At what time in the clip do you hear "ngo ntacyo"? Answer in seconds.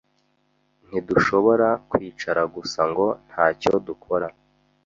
2.89-3.71